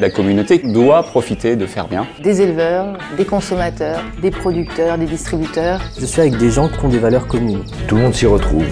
[0.00, 2.06] La communauté doit profiter de faire bien.
[2.22, 5.80] Des éleveurs, des consommateurs, des producteurs, des distributeurs.
[5.98, 7.64] Je suis avec des gens qui ont des valeurs communes.
[7.88, 8.64] Tout le monde s'y retrouve.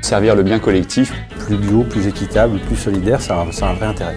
[0.00, 1.12] Servir le bien collectif.
[1.40, 4.16] Plus bio, plus équitable, plus solidaire, ça a, un vrai intérêt.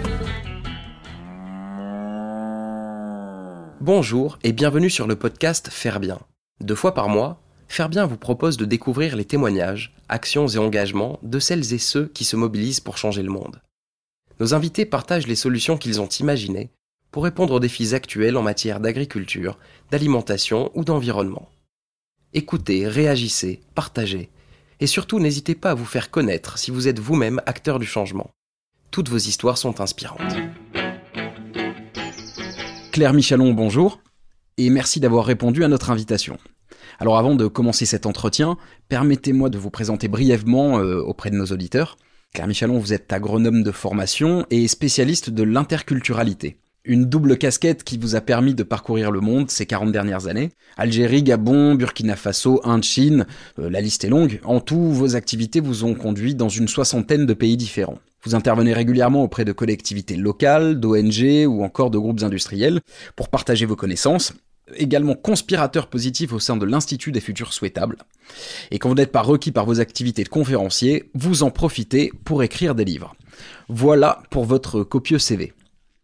[3.82, 6.18] Bonjour et bienvenue sur le podcast Faire bien.
[6.62, 11.18] Deux fois par mois, Faire bien vous propose de découvrir les témoignages, actions et engagements
[11.22, 13.60] de celles et ceux qui se mobilisent pour changer le monde.
[14.40, 16.70] Nos invités partagent les solutions qu'ils ont imaginées
[17.10, 19.58] pour répondre aux défis actuels en matière d'agriculture,
[19.90, 21.48] d'alimentation ou d'environnement.
[22.32, 24.30] Écoutez, réagissez, partagez,
[24.80, 28.30] et surtout n'hésitez pas à vous faire connaître si vous êtes vous-même acteur du changement.
[28.90, 30.36] Toutes vos histoires sont inspirantes.
[32.90, 34.00] Claire Michalon, bonjour,
[34.56, 36.38] et merci d'avoir répondu à notre invitation.
[36.98, 38.56] Alors avant de commencer cet entretien,
[38.88, 41.96] permettez-moi de vous présenter brièvement euh, auprès de nos auditeurs.
[42.34, 46.56] Claire Michalon, vous êtes agronome de formation et spécialiste de l'interculturalité.
[46.84, 50.50] Une double casquette qui vous a permis de parcourir le monde ces 40 dernières années.
[50.76, 53.26] Algérie, Gabon, Burkina Faso, Inde, Chine,
[53.60, 54.40] euh, la liste est longue.
[54.42, 58.00] En tout, vos activités vous ont conduit dans une soixantaine de pays différents.
[58.24, 62.80] Vous intervenez régulièrement auprès de collectivités locales, d'ONG ou encore de groupes industriels
[63.14, 64.32] pour partager vos connaissances
[64.76, 67.98] également conspirateur positif au sein de l'Institut des futurs souhaitables.
[68.70, 72.42] Et quand vous n'êtes pas requis par vos activités de conférencier, vous en profitez pour
[72.42, 73.14] écrire des livres.
[73.68, 75.52] Voilà pour votre copieux CV.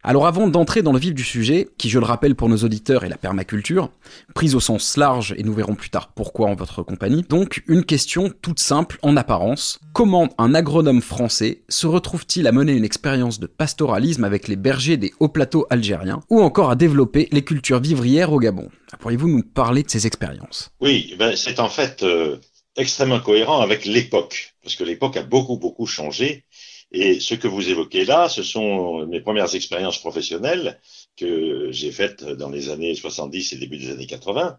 [0.02, 3.04] Alors avant d'entrer dans le vif du sujet, qui je le rappelle pour nos auditeurs
[3.04, 3.90] est la permaculture,
[4.34, 7.84] prise au sens large et nous verrons plus tard pourquoi en votre compagnie, donc une
[7.84, 9.78] question toute simple en apparence.
[9.92, 14.96] Comment un agronome français se retrouve-t-il à mener une expérience de pastoralisme avec les bergers
[14.96, 18.70] des hauts plateaux algériens ou encore à développer les cultures vivrières au Gabon?
[19.00, 20.70] Pourriez-vous nous parler de ces expériences?
[20.80, 22.38] Oui, ben c'est en fait euh,
[22.74, 26.44] extrêmement cohérent avec l'époque, parce que l'époque a beaucoup beaucoup changé
[26.92, 30.80] et ce que vous évoquez là, ce sont mes premières expériences professionnelles
[31.16, 34.58] que j'ai faites dans les années 70 et début des années 80,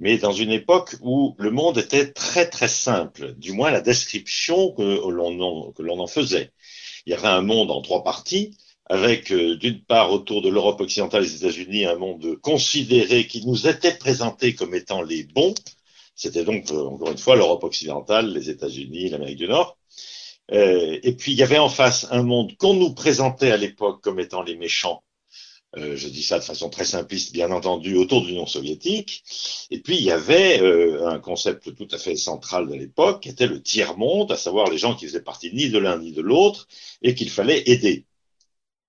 [0.00, 4.72] mais dans une époque où le monde était très très simple, du moins la description
[4.72, 6.52] que l'on en faisait.
[7.06, 8.56] Il y avait un monde en trois parties,
[8.88, 13.44] avec euh, d'une part autour de l'Europe occidentale et des États-Unis un monde considéré qui
[13.46, 15.54] nous était présenté comme étant les bons.
[16.14, 19.76] C'était donc euh, encore une fois l'Europe occidentale, les États-Unis, l'Amérique du Nord.
[20.52, 24.02] Euh, et puis il y avait en face un monde qu'on nous présentait à l'époque
[24.02, 25.02] comme étant les méchants.
[25.76, 29.24] Euh, je dis ça de façon très simpliste, bien entendu, autour de l'Union soviétique.
[29.70, 33.28] Et puis il y avait euh, un concept tout à fait central de l'époque, qui
[33.28, 36.22] était le tiers-monde, à savoir les gens qui faisaient partie ni de l'un ni de
[36.22, 36.68] l'autre,
[37.02, 38.06] et qu'il fallait aider.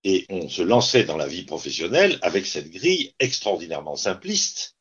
[0.03, 4.75] Et on se lançait dans la vie professionnelle avec cette grille extraordinairement simpliste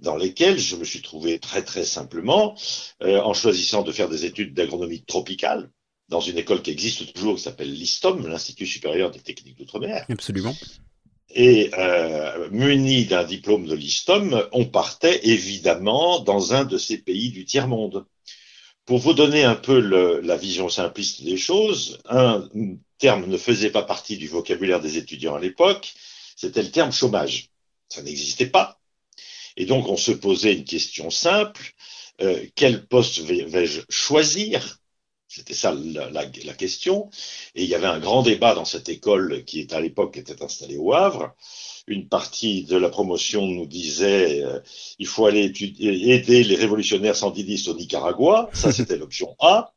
[0.00, 2.54] dans lesquelles je me suis trouvé très très simplement
[3.00, 5.70] en choisissant de faire des études d'agronomie tropicale
[6.08, 10.06] dans une école qui existe toujours, qui s'appelle l'ISTOM, l'Institut supérieur des techniques d'outre-mer.
[10.08, 10.54] Absolument.
[11.34, 17.30] Et euh, muni d'un diplôme de l'ISTOM, on partait évidemment dans un de ces pays
[17.30, 18.06] du tiers-monde.
[18.84, 22.48] Pour vous donner un peu le, la vision simpliste des choses, un
[22.98, 25.92] terme ne faisait pas partie du vocabulaire des étudiants à l'époque,
[26.36, 27.50] c'était le terme chômage.
[27.88, 28.80] Ça n'existait pas.
[29.56, 31.72] Et donc on se posait une question simple,
[32.22, 34.78] euh, quel poste vais-je choisir
[35.28, 37.10] c'était ça la, question.
[37.54, 40.42] Et il y avait un grand débat dans cette école qui est à l'époque était
[40.42, 41.34] installée au Havre.
[41.88, 44.60] Une partie de la promotion nous disait euh,
[44.98, 48.50] il faut aller aider les révolutionnaires sandidistes au Nicaragua.
[48.52, 49.72] Ça, c'était l'option A.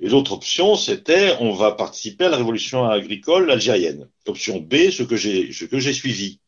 [0.00, 4.08] Et l'autre option, c'était on va participer à la révolution agricole algérienne.
[4.26, 6.40] Option B, ce que j'ai ce que j'ai suivi.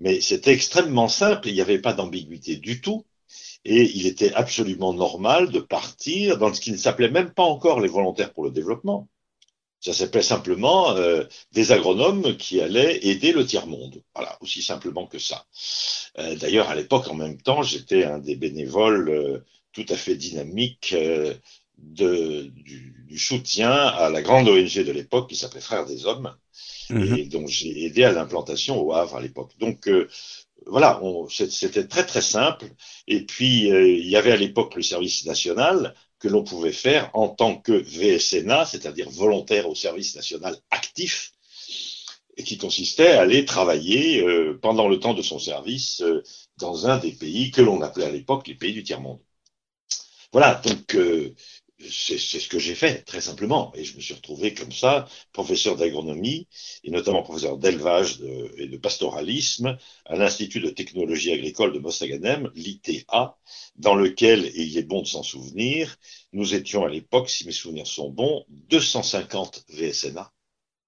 [0.00, 1.48] Mais c'était extrêmement simple.
[1.48, 3.04] Il n'y avait pas d'ambiguïté du tout
[3.68, 7.80] et il était absolument normal de partir dans ce qui ne s'appelait même pas encore
[7.80, 9.08] les volontaires pour le développement.
[9.80, 14.02] Ça s'appelait simplement euh, des agronomes qui allaient aider le tiers-monde.
[14.14, 15.46] Voilà, aussi simplement que ça.
[16.18, 20.14] Euh, D'ailleurs, à l'époque, en même temps, j'étais un des bénévoles euh, tout à fait
[20.14, 21.34] dynamiques euh,
[21.78, 26.34] de, du, du, soutien à la grande ONG de l'époque qui s'appelait Frères des Hommes,
[26.90, 27.16] mmh.
[27.16, 29.52] et dont j'ai aidé à l'implantation au Havre à l'époque.
[29.58, 30.08] Donc, euh,
[30.66, 32.66] voilà, c'était très très simple.
[33.06, 37.10] Et puis euh, il y avait à l'époque le service national que l'on pouvait faire
[37.14, 41.32] en tant que VSNA, c'est-à-dire volontaire au service national actif,
[42.36, 46.22] et qui consistait à aller travailler euh, pendant le temps de son service euh,
[46.58, 49.20] dans un des pays que l'on appelait à l'époque les pays du tiers-monde.
[50.32, 50.96] Voilà, donc
[51.78, 53.72] c'est ce que j'ai fait, très simplement.
[53.74, 56.48] Et je me suis retrouvé comme ça, professeur d'agronomie,
[56.84, 58.20] et notamment professeur d'élevage
[58.56, 59.76] et de pastoralisme
[60.06, 63.36] à l'Institut de technologie agricole de Mostaganem, l'ITA,
[63.76, 65.96] dans lequel, et il est bon de s'en souvenir,
[66.32, 70.32] nous étions à l'époque, si mes souvenirs sont bons, 250 VSNA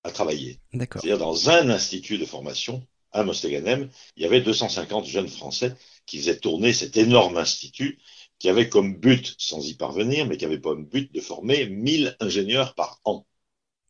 [0.05, 0.61] à travailler.
[0.73, 1.03] D'accord.
[1.03, 5.75] C'est-à-dire dans un institut de formation à Mostaganem, il y avait 250 jeunes Français
[6.07, 7.99] qui faisaient tourner cet énorme institut
[8.39, 12.17] qui avait comme but, sans y parvenir, mais qui avait comme but de former 1000
[12.21, 13.27] ingénieurs par an.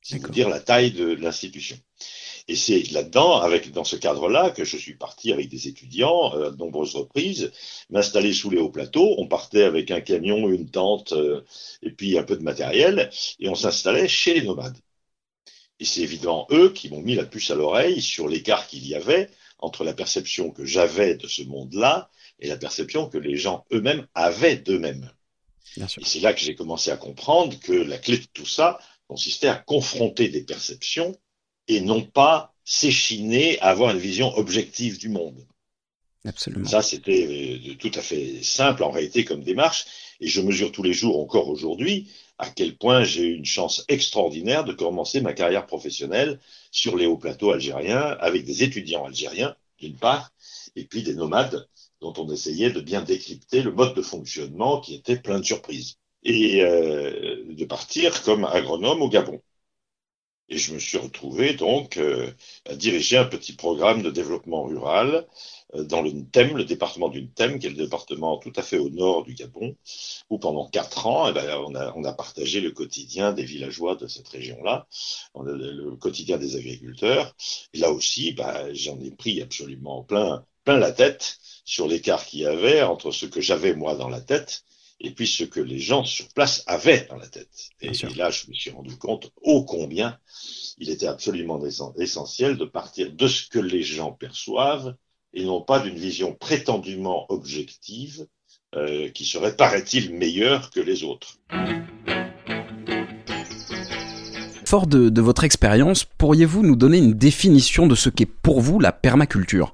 [0.03, 1.79] C'est vous dire la taille de l'institution.
[2.49, 6.49] Et c'est là-dedans, avec dans ce cadre-là, que je suis parti avec des étudiants euh,
[6.49, 7.53] à de nombreuses reprises,
[7.91, 9.15] m'installer sous les hauts plateaux.
[9.19, 11.43] On partait avec un camion, une tente euh,
[11.83, 14.79] et puis un peu de matériel, et on s'installait chez les nomades.
[15.79, 18.94] Et c'est évidemment eux qui m'ont mis la puce à l'oreille sur l'écart qu'il y
[18.94, 23.64] avait entre la perception que j'avais de ce monde-là et la perception que les gens
[23.73, 25.11] eux-mêmes avaient d'eux-mêmes.
[25.76, 29.49] Et c'est là que j'ai commencé à comprendre que la clé de tout ça consistait
[29.49, 31.17] à confronter des perceptions
[31.69, 35.46] et non pas s'échiner à avoir une vision objective du monde.
[36.25, 36.69] Absolument.
[36.69, 39.87] Ça, c'était euh, tout à fait simple en réalité comme démarche,
[40.20, 43.84] et je mesure tous les jours, encore aujourd'hui, à quel point j'ai eu une chance
[43.88, 46.38] extraordinaire de commencer ma carrière professionnelle
[46.70, 50.32] sur les hauts plateaux algériens avec des étudiants algériens, d'une part,
[50.76, 51.67] et puis des nomades
[52.00, 55.99] dont on essayait de bien décrypter le mode de fonctionnement qui était plein de surprises,
[56.23, 59.41] et euh, de partir comme agronome au Gabon.
[60.50, 62.33] Et je me suis retrouvé donc euh,
[62.65, 65.27] à diriger un petit programme de développement rural
[65.75, 68.79] euh, dans le thème, le département du thème, qui est le département tout à fait
[68.79, 69.77] au nord du Gabon,
[70.31, 73.94] où pendant quatre ans, eh ben, on, a, on, a, partagé le quotidien des villageois
[73.97, 74.87] de cette région-là,
[75.44, 77.35] le, quotidien des agriculteurs.
[77.75, 82.41] Et là aussi, ben, j'en ai pris absolument plein, plein la tête sur l'écart qu'il
[82.41, 84.65] y avait entre ce que j'avais moi dans la tête
[85.00, 87.70] et puis ce que les gens sur place avaient dans la tête.
[87.81, 90.19] Et, et, là, je me suis rendu compte ô combien
[90.76, 91.59] il était absolument
[91.97, 94.94] essentiel de partir de ce que les gens perçoivent
[95.32, 98.26] et non pas d'une vision prétendument objective
[98.75, 101.38] euh, qui serait, paraît-il, meilleure que les autres.
[104.67, 108.81] Fort de, de votre expérience, pourriez-vous nous donner une définition de ce qu'est pour vous
[108.81, 109.73] la permaculture?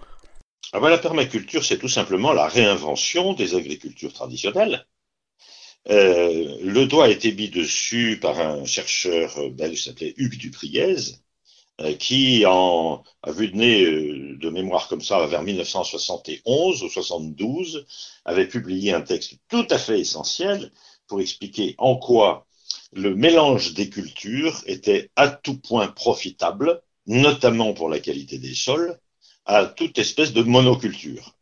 [0.75, 4.85] Ah ben, La permaculture, c'est tout simplement la réinvention des agricultures traditionnelles.
[5.89, 10.37] Euh, le doigt a été mis dessus par un chercheur euh, belge qui s'appelait Hugues
[10.37, 10.97] Dupriez,
[11.81, 13.85] euh, qui, en, a vu de nez
[14.37, 17.87] de mémoire comme ça vers 1971 ou 72,
[18.25, 20.73] avait publié un texte tout à fait essentiel
[21.07, 22.49] pour expliquer en quoi
[22.93, 28.99] le mélange des cultures était à tout point profitable, notamment pour la qualité des sols,
[29.47, 31.35] à toute espèce de monoculture.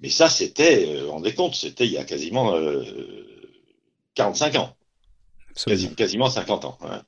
[0.00, 2.84] Mais ça, c'était, euh, rendez compte, c'était il y a quasiment euh,
[4.14, 4.76] 45 ans.
[5.64, 7.02] Quasi, quasiment 50 ans, hein.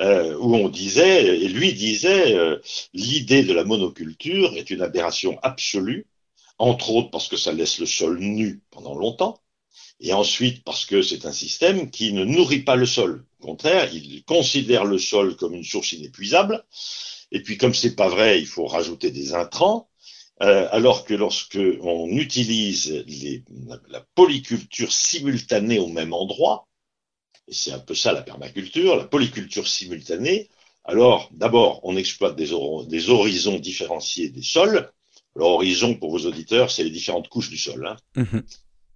[0.00, 2.58] euh, où on disait, et lui disait, euh,
[2.92, 6.06] l'idée de la monoculture est une aberration absolue,
[6.58, 9.40] entre autres parce que ça laisse le sol nu pendant longtemps,
[9.98, 13.24] et ensuite parce que c'est un système qui ne nourrit pas le sol.
[13.40, 16.62] Au contraire, il considère le sol comme une source inépuisable,
[17.32, 19.88] et puis comme c'est pas vrai, il faut rajouter des intrants,
[20.42, 23.44] euh, alors que lorsque on utilise les,
[23.88, 26.66] la, polyculture simultanée au même endroit,
[27.46, 30.48] et c'est un peu ça la permaculture, la polyculture simultanée,
[30.84, 34.90] alors d'abord on exploite des, or des, horizons différenciés des sols.
[35.36, 38.24] L'horizon pour vos auditeurs, c'est les différentes couches du sol, hein,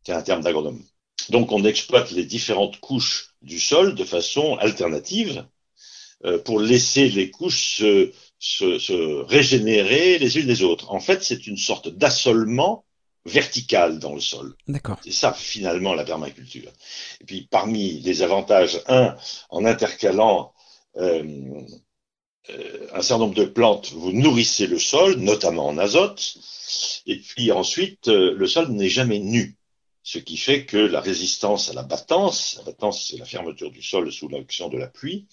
[0.04, 0.82] c'est un terme d'agronome.
[1.30, 5.46] Donc on exploite les différentes couches du sol de façon alternative
[6.44, 10.90] pour laisser les couches se, se, se, régénérer les unes les autres.
[10.90, 12.84] En fait, c'est une sorte d'assolement
[13.26, 14.54] vertical dans le sol.
[14.68, 14.98] D'accord.
[15.02, 16.70] C'est ça, finalement, la permaculture.
[17.20, 19.16] Et puis, parmi les avantages, un,
[19.50, 20.52] en intercalant
[20.96, 21.62] euh,
[22.50, 26.36] euh, un certain nombre de plantes, vous nourrissez le sol, notamment en azote,
[27.06, 29.56] et puis ensuite, euh, le sol n'est jamais nu.
[30.02, 33.82] Ce qui fait que la résistance à la battance, la battance c'est la fermeture du
[33.82, 35.26] sol sous l'action de la pluie,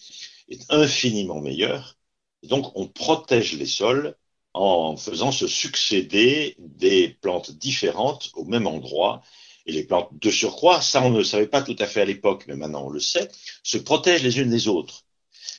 [0.52, 1.98] est infiniment meilleure
[2.44, 4.16] et donc, on protège les sols
[4.54, 9.22] en faisant se succéder des plantes différentes au même endroit.
[9.68, 12.06] Et les plantes de surcroît, ça on ne le savait pas tout à fait à
[12.06, 13.30] l'époque, mais maintenant on le sait,
[13.64, 15.04] se protègent les unes des autres.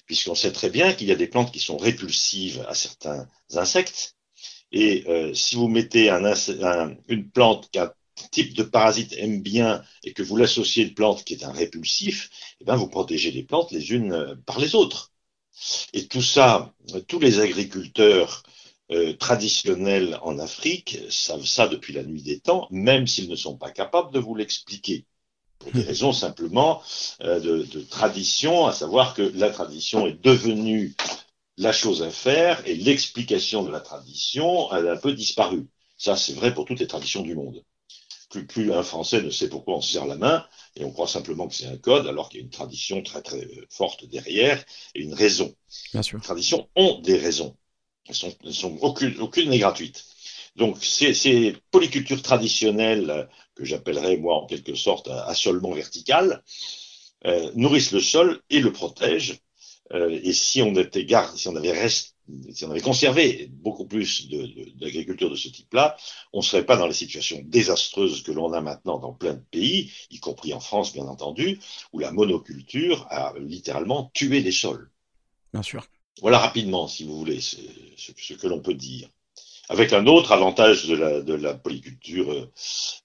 [0.06, 4.16] Puisqu'on sait très bien qu'il y a des plantes qui sont répulsives à certains insectes.
[4.72, 7.92] Et euh, si vous mettez un, un, une plante qu'un
[8.30, 11.52] type de parasite aime bien et que vous l'associez à une plante qui est un
[11.52, 15.12] répulsif, eh bien vous protégez les plantes les unes euh, par les autres.
[15.92, 16.72] Et tout ça,
[17.08, 18.42] tous les agriculteurs
[18.90, 23.56] euh, traditionnels en Afrique savent ça depuis la nuit des temps, même s'ils ne sont
[23.56, 25.04] pas capables de vous l'expliquer.
[25.58, 26.82] Pour des raisons simplement
[27.22, 30.94] euh, de, de, tradition, à savoir que la tradition est devenue
[31.58, 35.68] la chose à faire et l'explication de la tradition a un peu disparu.
[35.96, 37.62] Ça, c'est vrai pour toutes les traditions du monde.
[38.32, 41.06] Plus, plus un Français ne sait pourquoi on se serre la main et on croit
[41.06, 44.64] simplement que c'est un code, alors qu'il y a une tradition très très forte derrière
[44.94, 45.54] et une raison.
[45.92, 46.18] Bien sûr.
[46.18, 47.56] Les traditions ont des raisons.
[48.08, 50.04] Elles sont, elles sont aucune, aucune n'est gratuite.
[50.56, 56.42] Donc ces, ces polycultures traditionnelles que j'appellerais moi en quelque sorte assolement vertical
[57.26, 59.38] euh, nourrissent le sol et le protègent.
[59.92, 62.11] Euh, et si on était garde, si on avait resté
[62.52, 64.28] si on avait conservé beaucoup plus
[64.76, 65.96] d'agriculture de, de, ce type-là,
[66.32, 69.42] on ne serait pas dans les situations désastreuses que l'on a maintenant dans plein de
[69.50, 71.58] pays, y compris en France, bien entendu,
[71.92, 74.90] où la monoculture a littéralement tué les sols.
[75.52, 75.86] Bien sûr.
[76.20, 77.56] Voilà rapidement, si vous voulez, ce,
[77.96, 79.08] ce que l'on peut dire.
[79.68, 82.30] Avec un autre avantage de la, de la polyculture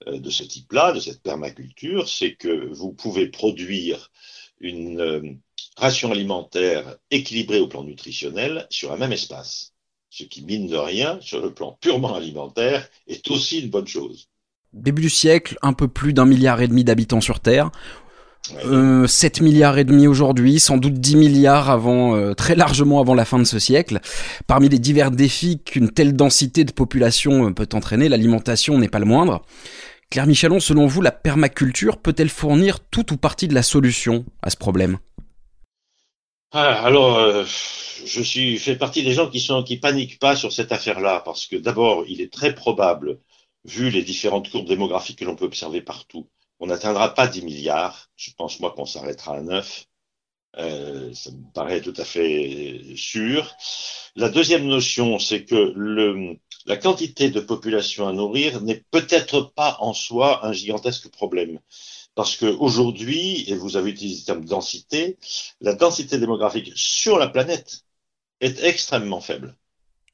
[0.08, 4.12] euh, de ce type-là, de cette permaculture, c'est que vous pouvez produire
[4.60, 5.22] une euh,
[5.78, 9.74] ration alimentaire équilibrée au plan nutritionnel sur un même espace.
[10.10, 14.30] Ce qui, mine de rien, sur le plan purement alimentaire, est aussi une bonne chose.
[14.74, 17.72] Début du siècle, un peu plus d'un milliard et demi d'habitants sur Terre.
[18.66, 23.14] Euh, 7 milliards et demi aujourd'hui, sans doute 10 milliards avant, euh, très largement avant
[23.14, 24.00] la fin de ce siècle.
[24.48, 29.00] Parmi les divers défis qu'une telle densité de population euh, peut entraîner, l'alimentation n'est pas
[29.00, 29.44] le moindre.
[30.10, 34.50] Claire Michalon, selon vous, la permaculture peut-elle fournir toute ou partie de la solution à
[34.50, 35.00] ce problème?
[36.52, 37.44] Ah, Alors, euh,
[38.06, 41.46] je suis fait partie des gens qui sont qui paniquent pas sur cette affaire-là, parce
[41.46, 43.20] que d'abord, il est très probable,
[43.66, 48.10] vu les différentes courbes démographiques que l'on peut observer partout, on n'atteindra pas 10 milliards.
[48.16, 49.86] Je pense, moi, qu'on s'arrêtera à 9.
[50.58, 53.56] Euh, ça me paraît tout à fait sûr.
[54.16, 59.78] La deuxième notion, c'est que le, la quantité de population à nourrir n'est peut-être pas
[59.80, 61.60] en soi un gigantesque problème.
[62.14, 65.18] Parce qu'aujourd'hui, et vous avez utilisé le terme densité,
[65.62, 67.86] la densité démographique sur la planète
[68.42, 69.56] est extrêmement faible.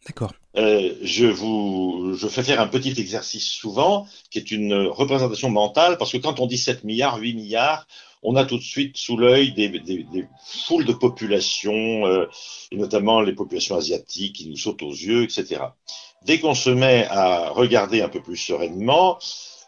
[0.06, 0.34] D'accord.
[0.58, 5.98] Euh, je vous, je fais faire un petit exercice souvent, qui est une représentation mentale,
[5.98, 7.88] parce que quand on dit 7 milliards, 8 milliards,
[8.22, 12.26] on a tout de suite sous l'œil des, des, des, foules de populations, euh,
[12.72, 15.62] et notamment les populations asiatiques qui nous sautent aux yeux, etc.
[16.26, 19.20] Dès qu'on se met à regarder un peu plus sereinement,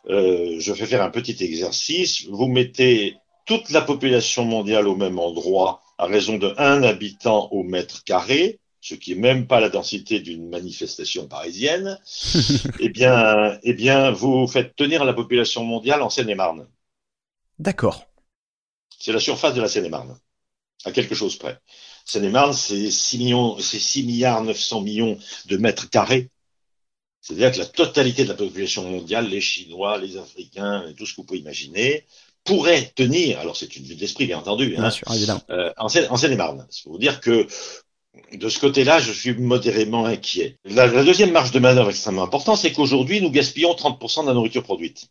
[0.09, 2.25] euh, je fais faire un petit exercice.
[2.27, 7.63] Vous mettez toute la population mondiale au même endroit à raison de 1 habitant au
[7.63, 12.00] mètre carré, ce qui est même pas la densité d'une manifestation parisienne,
[12.79, 16.67] eh bien, eh bien, vous faites tenir la population mondiale en Seine-et-Marne.
[17.59, 18.05] D'accord.
[19.00, 20.19] C'est la surface de la Seine-et-Marne,
[20.83, 21.59] à quelque chose près.
[22.05, 26.29] Seine-et-Marne, c'est 6 millions, c'est 6 milliards 900 millions de mètres carrés.
[27.27, 31.22] C'est-à-dire que la totalité de la population mondiale, les Chinois, les Africains, tout ce que
[31.22, 32.05] vous pouvez imaginer,
[32.44, 35.41] pourrait tenir, alors c'est une vue d'esprit bien entendu, hein, Bien sûr, évidemment.
[35.50, 36.67] euh, en Seine- en Seine-et-Marne.
[36.70, 37.48] C'est pour vous dire que
[38.34, 40.58] de ce côté-là, je suis modérément inquiet.
[40.65, 44.34] La, la deuxième marge de manœuvre extrêmement importante, c'est qu'aujourd'hui, nous gaspillons 30% de la
[44.36, 45.08] nourriture produite.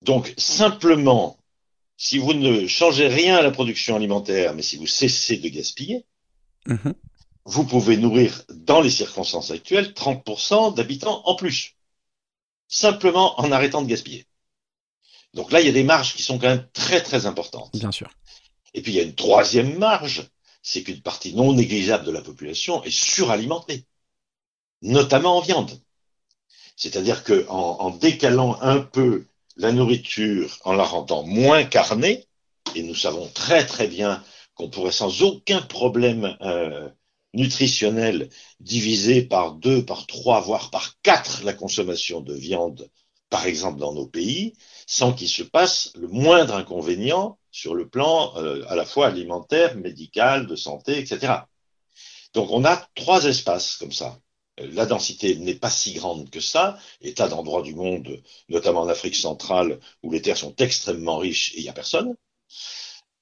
[0.00, 1.36] Donc, simplement,
[1.98, 6.04] si vous ne changez rien à la production alimentaire, mais si vous cessez de gaspiller,
[6.66, 6.94] Mhm.
[7.44, 11.76] Vous pouvez nourrir, dans les circonstances actuelles, 30% d'habitants en plus.
[12.68, 14.26] Simplement en arrêtant de gaspiller.
[15.34, 17.76] Donc là, il y a des marges qui sont quand même très très importantes.
[17.76, 18.10] Bien sûr.
[18.74, 20.28] Et puis il y a une troisième marge,
[20.62, 23.84] c'est qu'une partie non négligeable de la population est suralimentée,
[24.82, 25.80] notamment en viande.
[26.76, 32.26] C'est-à-dire que en, en décalant un peu la nourriture, en la rendant moins carnée,
[32.74, 34.22] et nous savons très très bien
[34.54, 36.88] qu'on pourrait sans aucun problème euh,
[37.34, 38.28] nutritionnel
[38.60, 42.88] diviser par deux, par trois, voire par quatre la consommation de viande,
[43.30, 44.54] par exemple dans nos pays,
[44.86, 49.76] sans qu'il se passe le moindre inconvénient sur le plan euh, à la fois alimentaire,
[49.76, 51.34] médical, de santé, etc.
[52.34, 54.18] Donc on a trois espaces comme ça.
[54.58, 58.88] La densité n'est pas si grande que ça, et tas d'endroits du monde, notamment en
[58.88, 62.14] Afrique centrale, où les terres sont extrêmement riches et il n'y a personne.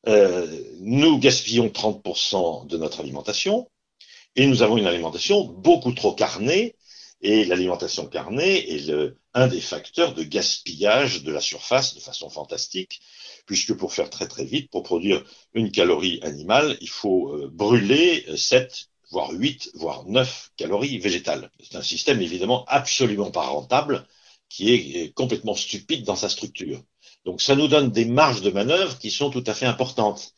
[0.08, 3.70] Euh, nous gaspillons 30% de notre alimentation,
[4.36, 6.76] et nous avons une alimentation beaucoup trop carnée,
[7.22, 8.90] et l'alimentation carnée est
[9.34, 13.00] un des facteurs de gaspillage de la surface de façon fantastique,
[13.46, 15.22] puisque pour faire très très vite, pour produire
[15.54, 21.50] une calorie animale, il faut euh, brûler 7, voire 8, voire 9 calories végétales.
[21.62, 24.06] C'est un système évidemment absolument pas rentable,
[24.48, 26.82] qui est complètement stupide dans sa structure.
[27.24, 30.32] Donc ça nous donne des marges de manœuvre qui sont tout à fait importantes.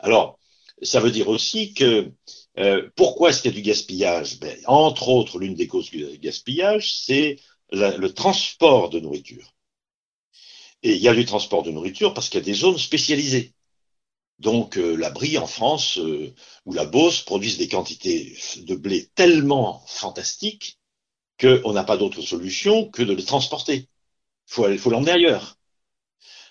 [0.00, 0.38] Alors,
[0.82, 2.10] ça veut dire aussi que
[2.58, 4.38] euh, pourquoi est-ce qu'il y a du gaspillage?
[4.38, 7.38] Ben, Entre autres, l'une des causes du gaspillage, c'est
[7.70, 9.54] le transport de nourriture.
[10.82, 13.54] Et il y a du transport de nourriture parce qu'il y a des zones spécialisées.
[14.38, 16.34] Donc euh, la Brie en France euh,
[16.66, 20.78] ou la Beauce produisent des quantités de blé tellement fantastiques
[21.40, 23.88] qu'on n'a pas d'autre solution que de les transporter.
[24.58, 25.56] Il faut l'emmener ailleurs.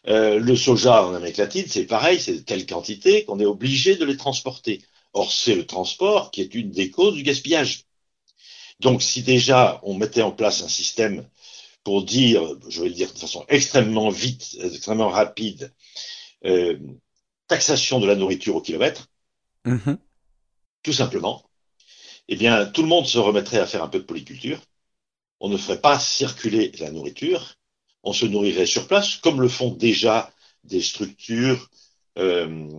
[0.08, 3.98] Euh, le soja en Amérique latine, c'est pareil, c'est de telle quantité qu'on est obligé
[3.98, 4.82] de les transporter.
[5.14, 7.86] Or, c'est le transport qui est une des causes du gaspillage.
[8.80, 11.28] Donc, si déjà on mettait en place un système
[11.84, 15.74] pour dire, je vais le dire de façon extrêmement vite, extrêmement rapide,
[16.46, 16.78] euh,
[17.48, 19.08] taxation de la nourriture au kilomètre,
[19.66, 19.98] Mhm.
[20.84, 21.44] tout simplement,
[22.28, 24.60] eh bien, tout le monde se remettrait à faire un peu de polyculture.
[25.40, 27.56] On ne ferait pas circuler la nourriture.
[28.04, 30.32] On se nourrirait sur place, comme le font déjà
[30.64, 31.70] des structures
[32.18, 32.70] euh,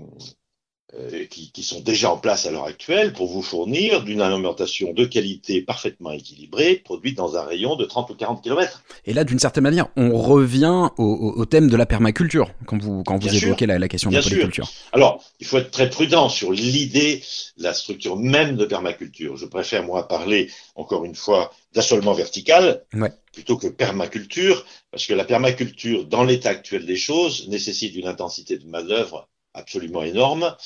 [1.30, 5.04] qui, qui, sont déjà en place à l'heure actuelle pour vous fournir d'une alimentation de
[5.04, 8.82] qualité parfaitement équilibrée, produite dans un rayon de 30 ou 40 km.
[9.06, 12.80] Et là, d'une certaine manière, on revient au, au, au, thème de la permaculture, quand
[12.80, 14.66] vous, quand vous évoquez la, la, question Bien de la polyculture.
[14.66, 14.74] Sûr.
[14.92, 17.22] Alors, il faut être très prudent sur l'idée,
[17.56, 19.36] la structure même de permaculture.
[19.36, 23.12] Je préfère, moi, parler, encore une fois, d'assolement vertical, ouais.
[23.32, 28.58] plutôt que permaculture, parce que la permaculture, dans l'état actuel des choses, nécessite une intensité
[28.58, 30.56] de main-d'œuvre absolument énorme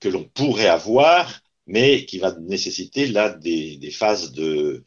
[0.00, 4.84] que l'on pourrait avoir, mais qui va nécessiter là des, des phases de,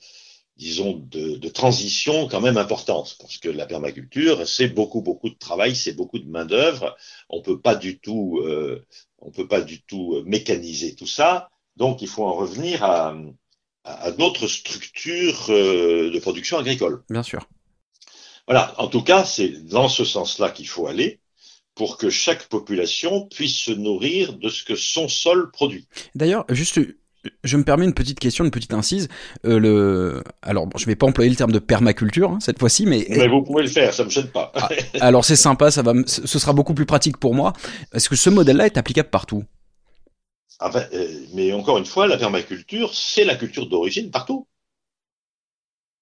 [0.57, 5.38] disons, de, de, transition quand même importantes, parce que la permaculture, c'est beaucoup, beaucoup de
[5.38, 6.95] travail, c'est beaucoup de main d'œuvre.
[7.29, 8.85] On peut pas du tout, euh,
[9.19, 11.50] on peut pas du tout mécaniser tout ça.
[11.75, 13.15] Donc, il faut en revenir à,
[13.83, 17.03] à, à d'autres structures euh, de production agricole.
[17.09, 17.47] Bien sûr.
[18.47, 18.74] Voilà.
[18.79, 21.19] En tout cas, c'est dans ce sens-là qu'il faut aller
[21.75, 25.88] pour que chaque population puisse se nourrir de ce que son sol produit.
[26.15, 26.79] D'ailleurs, juste,
[27.44, 29.10] je me permets une petite question, une petite incise.
[29.46, 32.86] Euh, le, alors, bon, je vais pas employer le terme de permaculture hein, cette fois-ci,
[32.86, 34.51] mais mais vous pouvez le faire, ça me gêne pas.
[34.55, 34.70] Ah,
[35.01, 37.53] alors c'est sympa, ça va, ce sera beaucoup plus pratique pour moi.
[37.94, 39.44] Est-ce que ce modèle-là est applicable partout?
[40.60, 44.48] Ah ben, euh, Mais encore une fois, la permaculture, c'est la culture d'origine partout.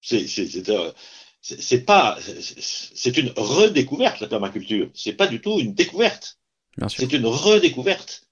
[0.02, 0.28] C'est,
[1.44, 4.90] c'est, pas, c'est une redécouverte la permaculture.
[4.94, 6.40] C'est pas du tout une découverte.
[6.88, 8.24] C'est une redécouverte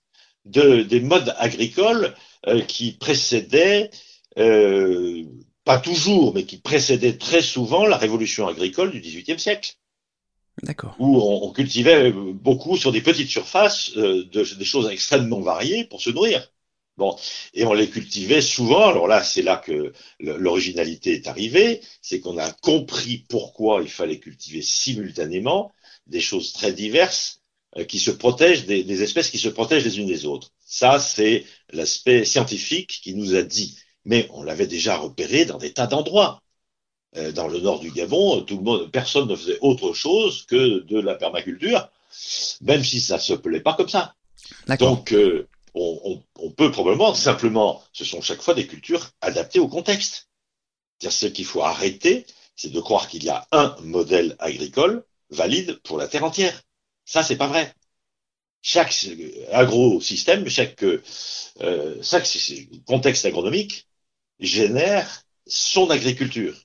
[0.46, 2.15] de des modes agricoles
[2.48, 3.91] euh, qui précédaient,
[4.39, 5.24] euh,
[5.65, 9.76] pas toujours, mais qui précédaient très souvent la révolution agricole du XVIIIe siècle.
[10.63, 10.95] D'accord.
[10.97, 15.86] Où on, on, cultivait beaucoup sur des petites surfaces euh, de, des choses extrêmement variées
[15.86, 16.52] pour se nourrir.
[17.01, 17.17] Bon,
[17.55, 18.87] et on les cultivait souvent.
[18.87, 24.19] Alors là, c'est là que l'originalité est arrivée, c'est qu'on a compris pourquoi il fallait
[24.19, 25.71] cultiver simultanément
[26.05, 27.41] des choses très diverses
[27.77, 30.51] euh, qui se protègent, des, des, espèces qui se protègent les unes des autres.
[30.63, 33.79] Ça, c'est l'aspect scientifique qui nous a dit.
[34.05, 36.43] Mais on l'avait déjà repéré dans des tas d'endroits.
[37.17, 40.83] Euh, dans le nord du Gabon, tout le monde, personne ne faisait autre chose que
[40.83, 41.89] de la permaculture,
[42.61, 44.13] même si ça se plaît pas comme ça.
[44.77, 46.21] Donc, euh, on,
[46.57, 50.29] peut probablement simplement, ce sont chaque fois des cultures adaptées au contexte.
[50.99, 55.79] C'est-à-dire ce qu'il faut arrêter, c'est de croire qu'il y a un modèle agricole valide
[55.84, 56.62] pour la terre entière.
[57.05, 57.73] Ça, c'est pas vrai.
[58.62, 58.93] Chaque
[59.51, 62.27] agro-système, chaque, euh, chaque
[62.86, 63.88] contexte agronomique
[64.39, 66.55] génère son agriculture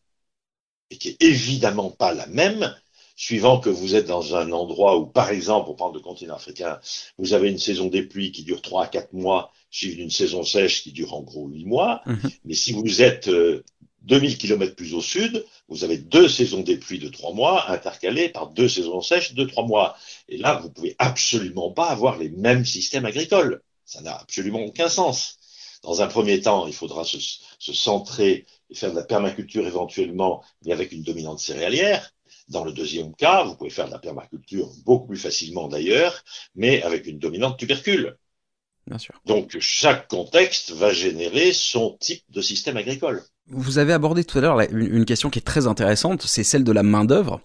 [0.90, 2.74] et qui est évidemment pas la même
[3.16, 6.78] suivant que vous êtes dans un endroit où, par exemple, on parle de continent africain,
[7.18, 10.44] vous avez une saison des pluies qui dure 3 à 4 mois, suivie d'une saison
[10.44, 12.02] sèche qui dure en gros 8 mois.
[12.04, 12.30] Mhm.
[12.44, 13.64] Mais si vous êtes euh,
[14.02, 18.28] 2000 km plus au sud, vous avez deux saisons des pluies de 3 mois intercalées
[18.28, 19.96] par deux saisons sèches de 3 mois.
[20.28, 23.62] Et là, vous pouvez absolument pas avoir les mêmes systèmes agricoles.
[23.86, 25.38] Ça n'a absolument aucun sens.
[25.82, 27.18] Dans un premier temps, il faudra se,
[27.58, 32.12] se centrer et faire de la permaculture éventuellement, mais avec une dominante céréalière.
[32.48, 36.22] Dans le deuxième cas, vous pouvez faire de la permaculture beaucoup plus facilement d'ailleurs,
[36.54, 38.16] mais avec une dominante tubercule.
[38.86, 39.14] Bien sûr.
[39.26, 43.22] Donc chaque contexte va générer son type de système agricole.
[43.48, 46.72] Vous avez abordé tout à l'heure une question qui est très intéressante, c'est celle de
[46.72, 47.40] la main d'œuvre.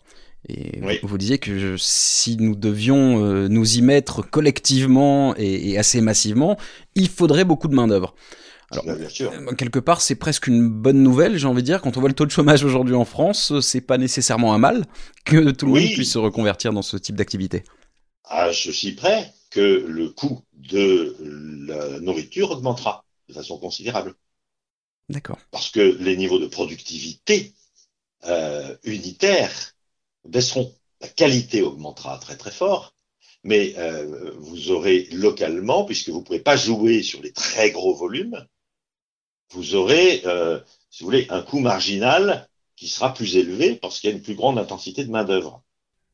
[0.49, 0.99] Et oui.
[1.03, 6.57] vous disiez que si nous devions euh, nous y mettre collectivement et, et assez massivement,
[6.95, 7.87] il faudrait beaucoup de main
[8.71, 9.31] Alors, bien sûr.
[9.57, 11.81] quelque part, c'est presque une bonne nouvelle, j'ai envie de dire.
[11.81, 14.85] Quand on voit le taux de chômage aujourd'hui en France, c'est pas nécessairement un mal
[15.25, 15.85] que tout le oui.
[15.85, 17.63] monde puisse se reconvertir dans ce type d'activité.
[18.23, 21.15] À ceci près que le coût de
[21.67, 24.15] la nourriture augmentera de façon considérable.
[25.09, 25.37] D'accord.
[25.51, 27.53] Parce que les niveaux de productivité
[28.25, 29.73] euh, unitaires
[30.25, 30.73] baisseront.
[31.01, 32.95] La qualité augmentera très très fort,
[33.43, 37.95] mais euh, vous aurez localement, puisque vous ne pouvez pas jouer sur les très gros
[37.95, 38.45] volumes,
[39.51, 40.59] vous aurez, euh,
[40.89, 44.23] si vous voulez, un coût marginal qui sera plus élevé parce qu'il y a une
[44.23, 45.61] plus grande intensité de main-d'œuvre.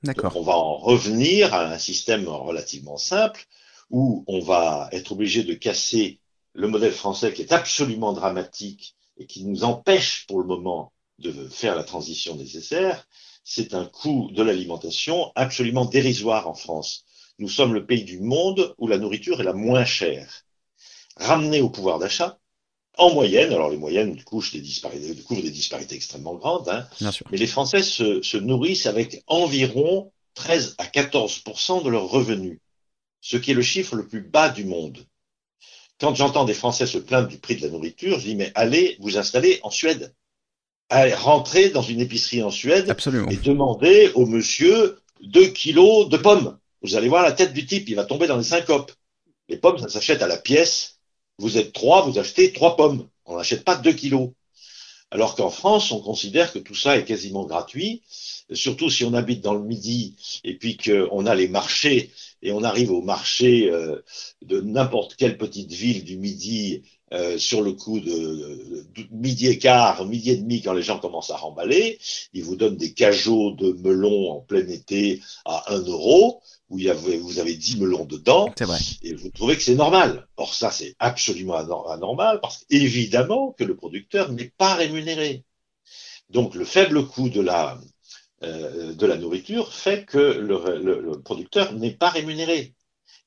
[0.03, 0.35] D'accord.
[0.35, 3.45] On va en revenir à un système relativement simple
[3.89, 6.19] où on va être obligé de casser
[6.53, 11.31] le modèle français qui est absolument dramatique et qui nous empêche pour le moment de
[11.49, 13.07] faire la transition nécessaire,
[13.43, 17.05] c'est un coût de l'alimentation absolument dérisoire en France.
[17.39, 20.43] Nous sommes le pays du monde où la nourriture est la moins chère.
[21.15, 22.37] Ramenée au pouvoir d'achat,
[22.97, 26.87] en moyenne, alors les moyennes couvrent des disparités, des disparités extrêmement grandes, hein,
[27.31, 32.59] mais les Français se, se, nourrissent avec environ 13 à 14% de leurs revenus,
[33.21, 34.99] ce qui est le chiffre le plus bas du monde.
[35.99, 38.97] Quand j'entends des Français se plaindre du prix de la nourriture, je dis mais allez
[38.99, 40.13] vous installer en Suède
[40.89, 43.29] à rentrer dans une épicerie en Suède Absolument.
[43.29, 46.57] et demander au monsieur deux kilos de pommes.
[46.81, 48.91] Vous allez voir la tête du type, il va tomber dans les syncopes.
[49.49, 50.96] Les pommes, ça s'achète à la pièce.
[51.37, 53.07] Vous êtes trois, vous achetez trois pommes.
[53.25, 54.31] On n'achète pas deux kilos.
[55.09, 58.01] Alors qu'en France, on considère que tout ça est quasiment gratuit,
[58.51, 62.61] surtout si on habite dans le Midi et puis qu'on a les marchés et on
[62.61, 64.03] arrive au marché euh,
[64.41, 70.05] de n'importe quelle petite ville du Midi euh, sur le coup de, midi et quart,
[70.05, 71.99] midi et demi, quand les gens commencent à remballer,
[72.33, 76.85] ils vous donnent des cajots de melons en plein été à 1 euro, où il
[76.85, 78.79] y avait, vous avez 10 melons dedans, vrai.
[79.01, 80.27] et vous trouvez que c'est normal.
[80.37, 85.43] Or ça, c'est absolument anormal, parce qu'évidemment que le producteur n'est pas rémunéré.
[86.29, 87.79] Donc le faible coût de la,
[88.43, 92.73] euh, de la nourriture fait que le, le producteur n'est pas rémunéré.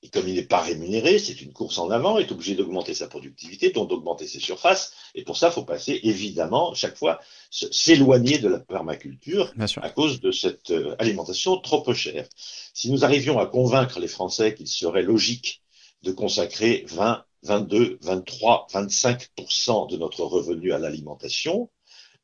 [0.02, 2.94] Et comme il n'est pas rémunéré, c'est une course en avant, il est obligé d'augmenter
[2.94, 4.94] sa productivité, donc d'augmenter ses surfaces.
[5.14, 10.20] Et pour ça, il faut passer, évidemment, chaque fois, s'éloigner de la permaculture à cause
[10.20, 12.26] de cette euh, alimentation trop peu chère.
[12.72, 15.62] Si nous arrivions à convaincre les Français qu'il serait logique
[16.02, 21.68] de consacrer 20, 22, 23, 25% de notre revenu à l'alimentation,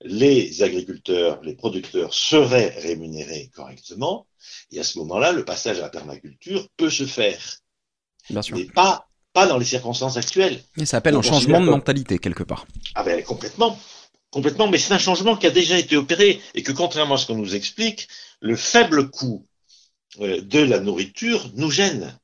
[0.02, 4.26] les agriculteurs, les producteurs seraient rémunérés correctement,
[4.70, 7.58] et à ce moment-là, le passage à la permaculture peut se faire.
[8.30, 8.56] Bien sûr.
[8.56, 10.62] Mais pas, pas dans les circonstances actuelles.
[10.78, 12.66] Et ça appelle un changement de mentalité quelque part.
[12.94, 13.78] Ah ben complètement.
[14.30, 17.26] Complètement, mais c'est un changement qui a déjà été opéré et que contrairement à ce
[17.26, 18.08] qu'on nous explique,
[18.40, 19.46] le faible coût
[20.20, 22.18] euh, de la nourriture nous gêne.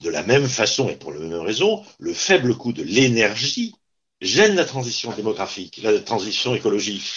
[0.00, 3.74] De la même façon et pour la même raison, le faible coût de l'énergie
[4.20, 7.10] gêne la transition démographique, la transition écologique.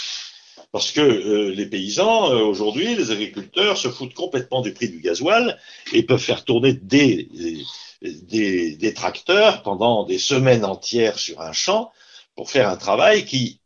[0.71, 4.99] Parce que euh, les paysans, euh, aujourd'hui, les agriculteurs se foutent complètement du prix du
[4.99, 5.59] gasoil
[5.93, 7.63] et peuvent faire tourner des, des,
[8.01, 11.91] des, tracteurs pendant des semaines entières sur un champ
[12.35, 13.59] pour faire un travail qui,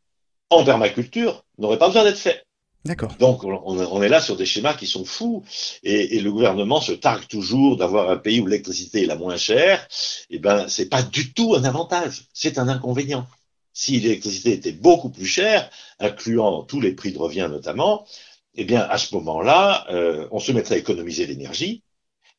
[0.49, 2.43] en permaculture, n'aurait pas besoin d'être fait.
[2.83, 3.15] D'accord.
[3.17, 5.43] Donc on, on, est là sur des schémas qui sont fous
[5.81, 9.37] et, et le gouvernement se targue toujours d'avoir un pays où l'électricité est la moins
[9.37, 9.87] chère.
[10.29, 13.25] Eh ben c'est pas du tout un avantage, c'est un inconvénient.
[13.73, 15.67] Si l'électricité était beaucoup plus chère,
[15.99, 18.05] incluant tous les prix de revient notamment,
[18.53, 21.81] eh bien à ce moment-là, euh, on se mettrait à économiser l'énergie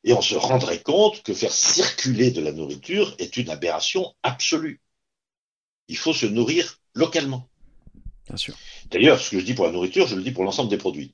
[0.07, 4.79] et on se rendrait compte que faire circuler de la nourriture est une aberration absolue.
[5.89, 7.49] Il faut se nourrir localement.
[8.25, 8.55] Bien sûr.
[8.89, 11.13] D'ailleurs, ce que je dis pour la nourriture, je le dis pour l'ensemble des produits.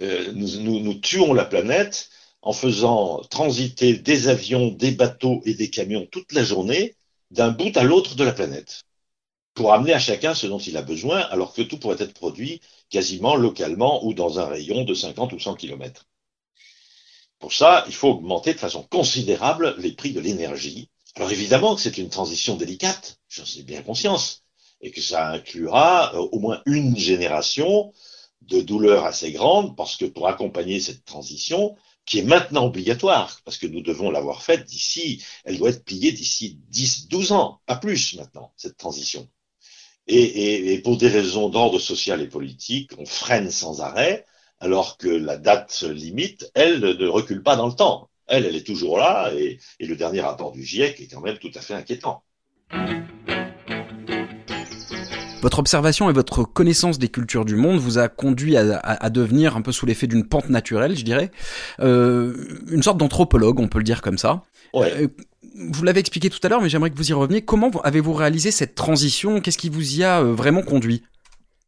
[0.00, 2.08] Euh, nous, nous, nous, tuons la planète
[2.40, 6.96] en faisant transiter des avions, des bateaux et des camions toute la journée
[7.30, 8.84] d'un bout à l'autre de la planète
[9.52, 12.62] pour amener à chacun ce dont il a besoin, alors que tout pourrait être produit
[12.88, 16.06] quasiment localement ou dans un rayon de 50 ou 100 kilomètres.
[17.42, 20.88] Pour ça, il faut augmenter de façon considérable les prix de l'énergie.
[21.16, 24.44] Alors évidemment que c'est une transition délicate, j'en ai bien conscience,
[24.80, 27.92] et que ça inclura euh, au moins une génération
[28.42, 31.74] de douleurs assez grandes, parce que pour accompagner cette transition,
[32.06, 36.12] qui est maintenant obligatoire, parce que nous devons l'avoir faite d'ici, elle doit être pliée
[36.12, 39.28] d'ici 10, 12 ans, pas plus maintenant, cette transition.
[40.06, 44.26] Et, pour des raisons d'ordre social et politique, on freine sans arrêt,
[44.62, 48.08] alors que la date limite, elle, ne recule pas dans le temps.
[48.28, 51.36] Elle, elle est toujours là, et, et le dernier rapport du GIEC est quand même
[51.38, 52.22] tout à fait inquiétant.
[55.42, 59.10] Votre observation et votre connaissance des cultures du monde vous a conduit à, à, à
[59.10, 61.32] devenir, un peu sous l'effet d'une pente naturelle, je dirais,
[61.80, 64.44] euh, une sorte d'anthropologue, on peut le dire comme ça.
[64.72, 64.92] Ouais.
[64.96, 65.08] Euh,
[65.72, 67.42] vous l'avez expliqué tout à l'heure, mais j'aimerais que vous y reveniez.
[67.42, 69.40] Comment avez-vous réalisé cette transition?
[69.40, 71.02] Qu'est-ce qui vous y a euh, vraiment conduit?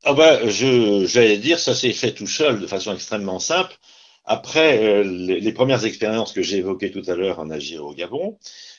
[0.04, 3.76] Ah ben, je, j'allais dire, ça s'est fait tout seul, de façon extrêmement simple.
[4.24, 7.94] Après euh, les, les, premières expériences que j'ai évoquées tout à l'heure en Agir au
[7.94, 8.38] Gabon,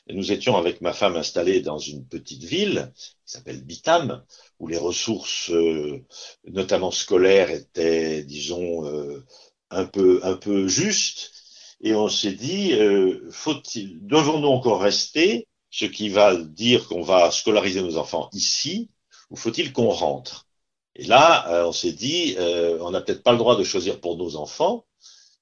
[0.10, 2.92] nous étions avec ma femme installés dans une petite ville
[3.26, 4.24] qui s'appelle Bitam,
[4.60, 6.04] où les ressources, euh,
[6.48, 9.26] notamment scolaires, étaient, disons, euh,
[9.72, 11.32] un peu, un peu justes.
[11.82, 17.32] Et on s'est dit, euh, faut-il, devons-nous encore rester, ce qui va dire qu'on va
[17.32, 18.90] scolariser nos enfants ici,
[19.30, 20.45] ou faut-il qu'on rentre?
[20.96, 24.00] Et là, euh, on s'est dit, euh, on n'a peut-être pas le droit de choisir
[24.00, 24.86] pour nos enfants,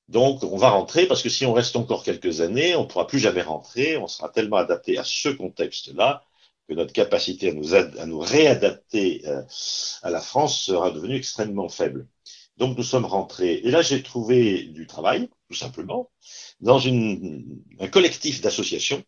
[0.09, 3.07] donc on va rentrer parce que si on reste encore quelques années, on ne pourra
[3.07, 6.25] plus jamais rentrer, on sera tellement adapté à ce contexte-là
[6.67, 9.41] que notre capacité à nous, à nous réadapter euh,
[10.01, 12.07] à la France sera devenue extrêmement faible.
[12.57, 13.55] Donc nous sommes rentrés.
[13.63, 16.11] Et là, j'ai trouvé du travail, tout simplement,
[16.61, 19.03] dans une, un collectif d'associations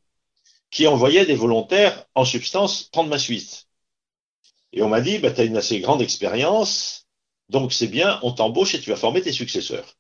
[0.72, 3.65] qui envoyait des volontaires, en substance, prendre ma suite.
[4.76, 7.08] Et on m'a dit, bah, tu as une assez grande expérience,
[7.50, 9.98] donc c'est bien, on t'embauche et tu vas former tes successeurs.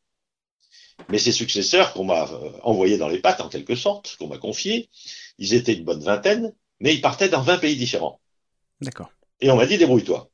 [1.09, 4.37] Mais ces successeurs qu'on m'a euh, envoyés dans les pattes, en quelque sorte, qu'on m'a
[4.37, 4.89] confiés,
[5.37, 8.19] ils étaient une bonne vingtaine, mais ils partaient dans 20 pays différents.
[8.81, 9.09] D'accord.
[9.39, 10.29] Et on m'a dit, débrouille-toi.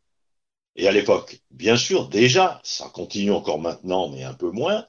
[0.75, 4.87] Et à l'époque, bien sûr, déjà, ça continue encore maintenant, mais un peu moins,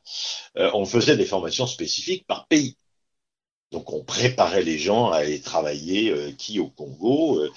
[0.57, 2.79] euh, on faisait des formations spécifiques par pays.
[3.73, 7.51] Donc on préparait les gens à aller travailler, euh, qui au Congo, euh,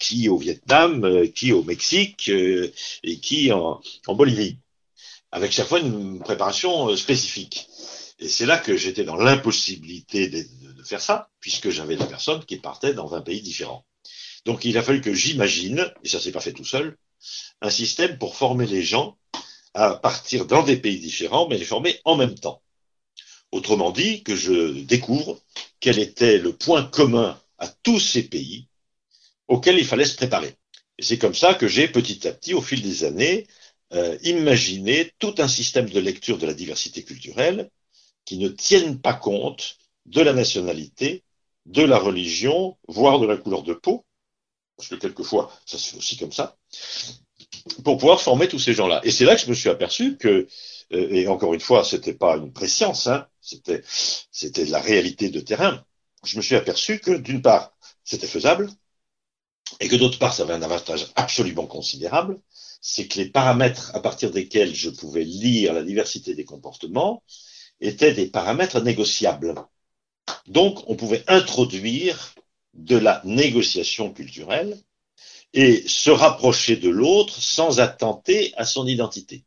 [0.00, 2.72] qui au Vietnam, euh, qui au Mexique euh,
[3.04, 4.58] et qui en, Bolivie,
[5.30, 7.68] avec chaque fois une préparation spécifique.
[8.18, 10.44] Et c'est là que j'étais dans l'impossibilité de
[10.84, 13.84] faire ça, puisque j'avais des personnes qui partaient dans un pays différent.
[14.44, 16.96] Donc il a fallu que j'imagine, et ça s'est pas fait tout seul,
[17.60, 19.16] un système pour former les gens
[19.72, 22.60] à partir dans des pays différents, mais les former en même temps.
[23.54, 25.40] Autrement dit, que je découvre
[25.78, 28.66] quel était le point commun à tous ces pays
[29.46, 30.56] auxquels il fallait se préparer.
[30.98, 33.46] Et c'est comme ça que j'ai petit à petit, au fil des années,
[33.92, 37.70] euh, imaginé tout un système de lecture de la diversité culturelle
[38.24, 41.22] qui ne tienne pas compte de la nationalité,
[41.66, 44.04] de la religion, voire de la couleur de peau,
[44.76, 46.56] parce que quelquefois ça se fait aussi comme ça,
[47.84, 49.00] pour pouvoir former tous ces gens-là.
[49.04, 50.48] Et c'est là que je me suis aperçu que,
[50.90, 53.82] et encore une fois, c'était pas une préscience, hein, c'était
[54.30, 55.84] c'était la réalité de terrain.
[56.24, 58.70] Je me suis aperçu que d'une part, c'était faisable,
[59.80, 62.40] et que d'autre part, ça avait un avantage absolument considérable,
[62.80, 67.22] c'est que les paramètres à partir desquels je pouvais lire la diversité des comportements
[67.80, 69.54] étaient des paramètres négociables.
[70.46, 72.34] Donc, on pouvait introduire
[72.74, 74.78] de la négociation culturelle
[75.52, 79.44] et se rapprocher de l'autre sans attenter à son identité.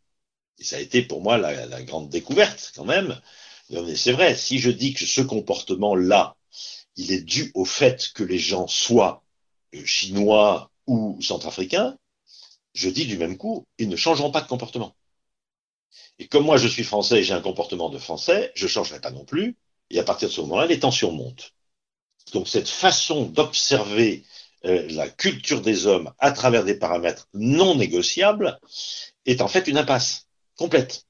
[0.60, 3.20] Et ça a été pour moi la, la grande découverte quand même.
[3.96, 6.38] C'est vrai, si je dis que ce comportement-là,
[6.96, 9.24] il est dû au fait que les gens soient
[9.76, 11.98] euh, chinois ou centrafricains,
[12.74, 14.96] je dis du même coup, ils ne changeront pas de comportement.
[16.20, 19.00] Et comme moi je suis français et j'ai un comportement de français, je ne changerai
[19.02, 19.58] pas non plus.
[19.90, 21.54] Et à partir de ce moment-là, les tensions montent.
[22.34, 24.24] Donc cette façon d'observer
[24.66, 28.60] euh, la culture des hommes à travers des paramètres non négociables
[29.26, 30.27] est en fait une impasse
[30.58, 31.06] complète.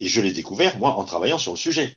[0.00, 1.96] Et je l'ai découvert, moi, en travaillant sur le sujet.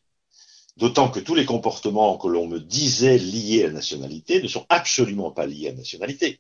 [0.77, 4.65] D'autant que tous les comportements que l'on me disait liés à la nationalité ne sont
[4.69, 6.39] absolument pas liés à la nationalité.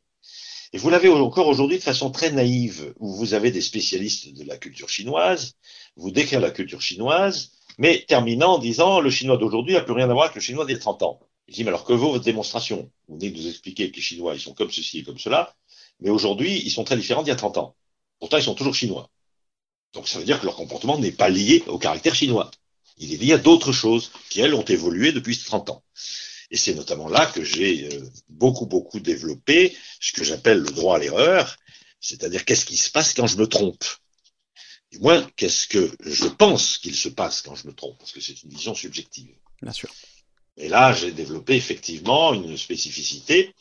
[0.71, 4.43] Et vous l'avez encore aujourd'hui de façon très naïve, où vous avez des spécialistes de
[4.45, 5.55] la culture chinoise,
[5.97, 10.09] vous décrire la culture chinoise, mais terminant en disant le chinois d'aujourd'hui n'a plus rien
[10.09, 11.19] à voir avec le chinois des 30 ans.
[11.47, 12.91] Je dis, mais alors que vaut votre démonstration?
[13.07, 15.55] Vous venez de nous expliquer que les Chinois, ils sont comme ceci et comme cela,
[15.99, 17.75] mais aujourd'hui, ils sont très différents d'il y a 30 ans.
[18.19, 19.09] Pourtant, ils sont toujours chinois.
[19.93, 22.51] Donc ça veut dire que leur comportement n'est pas lié au caractère chinois.
[22.97, 25.83] Il est lié à d'autres choses qui, elles, ont évolué depuis 30 ans.
[26.51, 30.95] Et c'est notamment là que j'ai euh, beaucoup, beaucoup développé ce que j'appelle le droit
[30.95, 31.57] à l'erreur,
[32.01, 33.83] c'est-à-dire qu'est-ce qui se passe quand je me trompe
[34.91, 38.21] Du moins, qu'est-ce que je pense qu'il se passe quand je me trompe, parce que
[38.21, 39.35] c'est une vision subjective.
[39.61, 39.89] Bien sûr.
[40.57, 43.53] Et là, j'ai développé effectivement une spécificité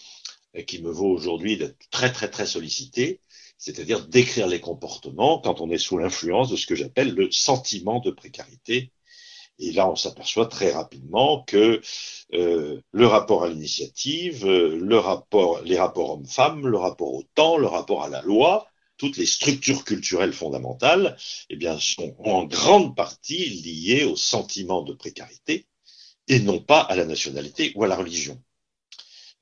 [0.56, 3.20] euh, qui me vaut aujourd'hui d'être très, très, très sollicité,
[3.58, 8.00] c'est-à-dire d'écrire les comportements quand on est sous l'influence de ce que j'appelle le sentiment
[8.00, 8.92] de précarité.
[9.58, 11.80] Et là, on s'aperçoit très rapidement que
[12.32, 14.78] euh, le rapport à l'initiative, euh,
[15.64, 18.68] les rapports hommes-femmes, le rapport au temps, le rapport à la loi,
[18.98, 21.16] toutes les structures culturelles fondamentales,
[21.50, 25.66] eh bien, sont en grande partie liées au sentiment de précarité
[26.28, 28.40] et non pas à la nationalité ou à la religion.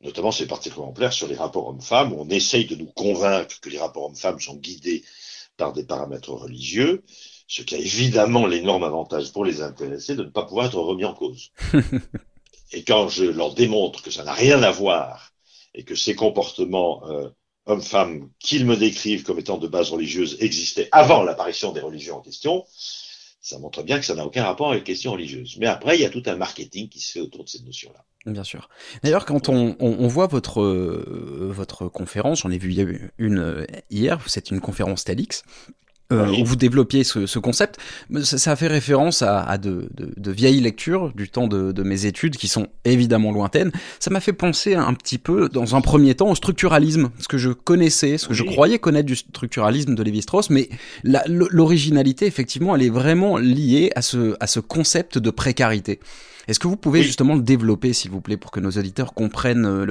[0.03, 3.71] Notamment, c'est particulièrement clair sur les rapports hommes-femmes, où on essaye de nous convaincre que
[3.71, 5.05] les rapports hommes-femmes sont guidés
[5.57, 7.03] par des paramètres religieux,
[7.49, 11.05] ce qui a évidemment l'énorme avantage pour les intéressés de ne pas pouvoir être remis
[11.05, 11.51] en cause.
[12.73, 15.33] et quand je leur démontre que ça n'a rien à voir
[15.75, 17.29] et que ces comportements euh,
[17.67, 22.21] hommes-femmes qu'ils me décrivent comme étant de base religieuse existaient avant l'apparition des religions en
[22.21, 22.65] question,
[23.47, 25.57] ça montre bien que ça n'a aucun rapport avec les questions religieuses.
[25.61, 28.05] Mais après, il y a tout un marketing qui se fait autour de cette notion-là.
[28.33, 28.69] Bien sûr.
[29.05, 32.75] D'ailleurs, quand on, voit votre euh, votre conférence, j'en ai vu
[33.19, 35.45] une euh, hier, c'est une conférence TEDx.
[36.13, 36.41] Euh, oui.
[36.41, 37.81] où vous développiez ce, ce concept,
[38.23, 41.83] ça, ça, fait référence à, à de, de, de, vieilles lectures du temps de, de,
[41.83, 43.73] mes études qui sont évidemment lointaines.
[43.99, 47.39] Ça m'a fait penser un petit peu, dans un premier temps, au structuralisme, ce que
[47.39, 48.39] je connaissais, ce que oui.
[48.39, 50.69] je croyais connaître du structuralisme de Lévi-Strauss, mais
[51.03, 55.99] l'originalité, effectivement, elle est vraiment liée à ce, à ce concept de précarité.
[56.47, 57.05] Est-ce que vous pouvez oui.
[57.05, 59.85] justement le développer, s'il vous plaît, pour que nos auditeurs comprennent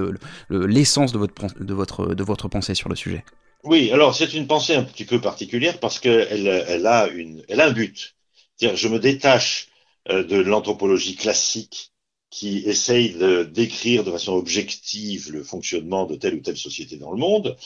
[0.50, 3.26] l'essence de votre, de, votre, de votre pensée sur le sujet?
[3.66, 7.72] Oui, alors c'est une pensée un petit peu particulière parce qu'elle elle a, a un
[7.72, 8.16] but.
[8.56, 9.70] C'est-à-dire, je me détache
[10.10, 11.92] euh, de l'anthropologie classique
[12.30, 17.12] qui essaye de décrire de façon objective le fonctionnement de telle ou telle société dans
[17.12, 17.58] le monde.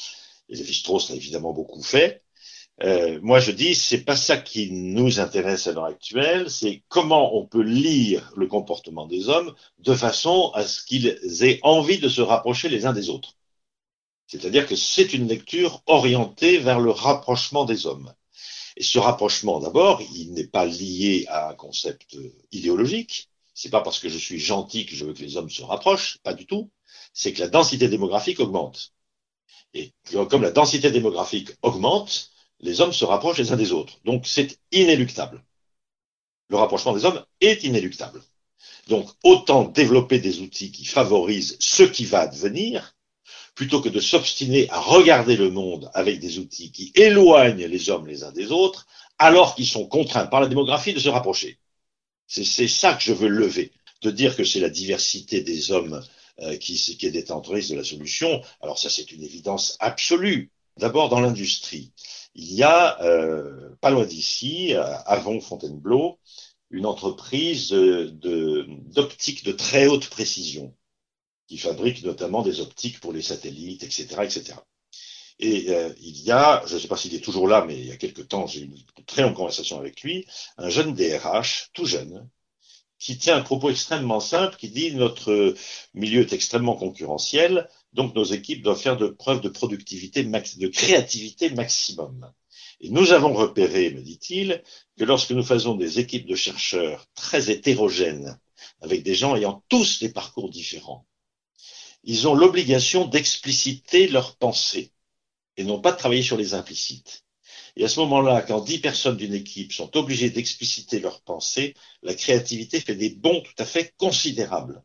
[0.49, 2.23] Et Lévi-Strauss l'a évidemment beaucoup fait.
[2.83, 7.37] Euh, moi, je dis, c'est pas ça qui nous intéresse à l'heure actuelle, c'est comment
[7.37, 12.09] on peut lire le comportement des hommes de façon à ce qu'ils aient envie de
[12.09, 13.38] se rapprocher les uns des autres.
[14.29, 18.13] C'est-à-dire que c'est une lecture orientée vers le rapprochement des hommes.
[18.77, 22.15] Et ce rapprochement, d'abord, il n'est pas lié à un concept
[22.51, 23.29] idéologique.
[23.55, 26.19] C'est pas parce que je suis gentil que je veux que les hommes se rapprochent,
[26.19, 26.69] pas du tout.
[27.11, 28.93] C'est que la densité démographique augmente.
[29.73, 29.93] Et
[30.29, 33.99] comme la densité démographique augmente, les hommes se rapprochent les uns des autres.
[34.05, 35.43] Donc c'est inéluctable.
[36.49, 38.21] Le rapprochement des hommes est inéluctable.
[38.89, 42.95] Donc autant développer des outils qui favorisent ce qui va advenir,
[43.59, 48.07] plutôt que de s'obstiner à regarder le monde avec des outils qui éloignent les hommes
[48.07, 51.59] les uns des autres, alors qu'ils sont contraints par la démographie de se rapprocher.
[52.25, 56.01] C'est ça que je veux lever, de dire que c'est la diversité des hommes
[56.39, 58.41] euh, qui, est détentrice de la solution.
[58.61, 60.51] Alors ça, c'est une évidence absolue.
[60.77, 61.91] D'abord dans l'industrie
[62.35, 66.17] il y a, euh, pas loin d'ici, à Avon-Fontainebleau,
[66.69, 70.73] une entreprise d'optique de, très haute précision,
[71.49, 74.05] qui fabrique notamment des optiques pour les satellites, etc.
[74.21, 74.53] etc.
[75.39, 77.87] Et euh, il y a, je ne sais pas s'il est toujours là, mais il
[77.87, 81.71] y a quelque temps, j'ai eu une très longue conversation avec lui, un jeune DRH,
[81.73, 82.29] tout jeune,
[82.99, 85.55] qui tient un propos extrêmement simple, qui dit notre
[85.95, 91.49] milieu est extrêmement concurrentiel, donc nos équipes doivent faire de preuves de productivité, de créativité
[91.49, 92.31] maximum.
[92.79, 94.61] Et nous avons repéré, me dit-il,
[94.97, 98.39] que lorsque nous faisons des équipes de chercheurs très hétérogènes,
[98.81, 101.07] avec des gens ayant tous des parcours différents,
[102.09, 104.91] ils ont l'obligation d'expliciter leurs pensées
[105.57, 107.23] et non pas de travailler sur les implicites.
[107.75, 112.15] Et à ce moment-là, quand dix personnes d'une équipe sont obligées d'expliciter leurs pensées, la
[112.15, 114.81] créativité fait des bons tout à fait considérables.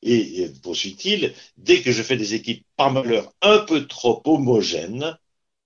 [0.00, 5.18] Et, poursuit-il, dès que je fais des équipes par malheur un peu trop homogènes,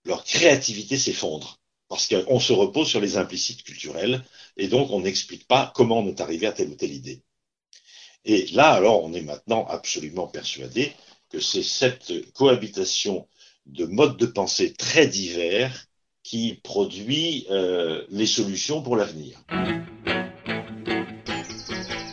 [0.05, 1.61] leur créativité s'effondre.
[1.87, 4.25] Parce qu'on se repose sur les implicites culturels
[4.57, 7.23] et donc on n'explique pas comment on est arrivé à telle ou telle idée.
[8.25, 10.93] Et là, alors, on est maintenant absolument persuadé
[11.31, 13.27] que c'est cette cohabitation
[13.67, 15.87] de modes de pensée très divers
[16.23, 19.39] qui produit euh, les solutions pour l'avenir.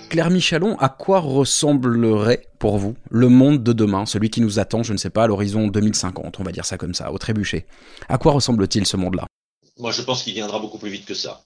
[0.10, 4.82] Claire Michalon, à quoi ressemblerait pour vous le monde de demain, celui qui nous attend,
[4.82, 7.68] je ne sais pas, à l'horizon 2050, on va dire ça comme ça, au trébuchet?
[8.08, 9.28] À quoi ressemble-t-il ce monde-là?
[9.78, 11.44] Moi, je pense qu'il viendra beaucoup plus vite que ça.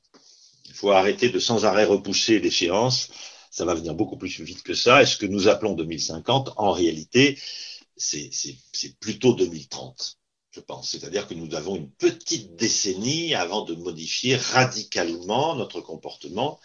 [0.70, 3.10] Il faut arrêter de sans arrêt repousser l'échéance.
[3.54, 5.04] Ça va venir beaucoup plus vite que ça.
[5.04, 7.40] Et ce que nous appelons 2050, en réalité,
[7.96, 10.18] c'est plutôt 2030
[10.56, 10.92] je pense.
[10.92, 16.60] C'est-à-dire que nous avons une petite décennie avant de modifier radicalement notre comportement,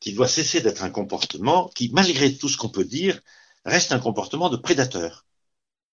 [0.00, 3.20] qui doit cesser d'être un comportement qui, malgré tout ce qu'on peut dire,
[3.66, 5.26] reste un comportement de prédateur.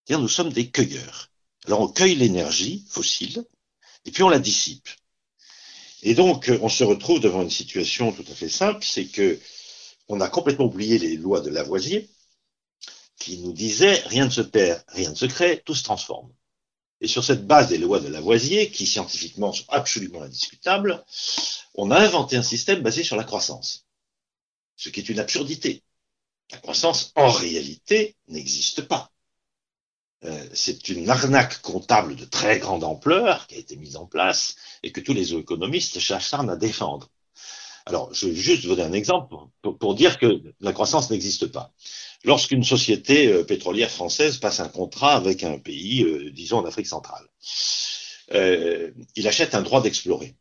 [0.05, 1.31] C'est-à-dire nous sommes des cueilleurs.
[1.65, 3.43] Alors on cueille l'énergie fossile,
[4.05, 4.87] et puis on la dissipe.
[6.01, 9.37] Et donc on se retrouve devant une situation tout à fait simple, c'est que
[10.07, 12.09] on a complètement oublié les lois de Lavoisier,
[13.17, 16.31] qui nous disaient rien ne se perd, rien ne se crée, tout se transforme.
[17.01, 21.03] Et sur cette base des lois de Lavoisier, qui scientifiquement sont absolument indiscutables,
[21.75, 23.85] on a inventé un système basé sur la croissance.
[24.75, 25.83] Ce qui est une absurdité.
[26.51, 29.11] La croissance, en réalité, n'existe pas.
[30.25, 34.55] Euh, c'est une arnaque comptable de très grande ampleur qui a été mise en place
[34.81, 37.09] et que tous les économistes s'acharnent à défendre.
[37.85, 39.35] Alors, je vais juste vous donner un exemple
[39.79, 41.73] pour dire que la croissance n'existe pas
[42.23, 46.87] lorsqu'une société euh, pétrolière française passe un contrat avec un pays, euh, disons en Afrique
[46.87, 47.27] centrale.
[48.33, 50.35] Euh, il achète un droit d'explorer.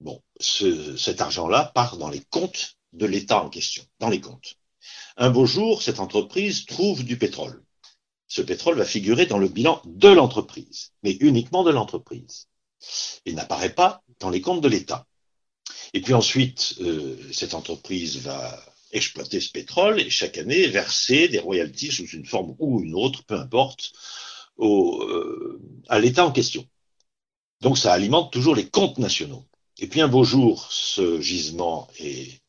[0.00, 4.56] Bon, ce, cet argent-là part dans les comptes de l'État en question, dans les comptes.
[5.16, 7.64] Un beau jour, cette entreprise trouve du pétrole.
[8.28, 12.48] Ce pétrole va figurer dans le bilan de l'entreprise, mais uniquement de l'entreprise.
[13.24, 15.07] Il n'apparaît pas dans les comptes de l'État.
[15.94, 21.38] Et puis ensuite, euh, cette entreprise va exploiter ce pétrole et chaque année verser des
[21.38, 23.92] royalties sous une forme ou une autre, peu importe,
[24.60, 26.66] euh, à l'État en question.
[27.60, 29.44] Donc ça alimente toujours les comptes nationaux.
[29.78, 32.40] Et puis un beau jour, ce gisement est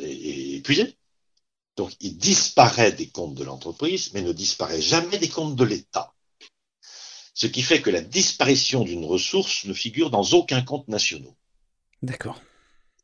[0.00, 0.96] épuisé.
[1.76, 6.12] Donc il disparaît des comptes de l'entreprise, mais ne disparaît jamais des comptes de l'État.
[7.34, 11.32] Ce qui fait que la disparition d'une ressource ne figure dans aucun compte national.
[12.02, 12.40] D'accord.